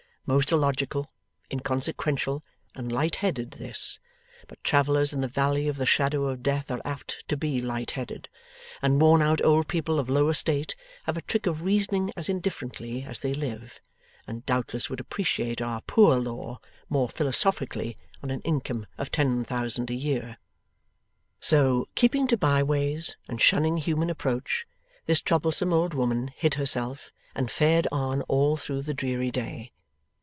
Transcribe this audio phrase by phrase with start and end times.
[0.27, 1.11] Most illogical,
[1.51, 2.43] inconsequential,
[2.75, 3.99] and light headed, this;
[4.47, 7.91] but travellers in the valley of the shadow of death are apt to be light
[7.91, 8.29] headed;
[8.83, 10.75] and worn out old people of low estate
[11.05, 13.81] have a trick of reasoning as indifferently as they live,
[14.27, 19.89] and doubtless would appreciate our Poor Law more philosophically on an income of ten thousand
[19.89, 20.37] a year.
[21.41, 24.65] So, keeping to byways, and shunning human approach,
[25.07, 29.73] this troublesome old woman hid herself, and fared on all through the dreary day.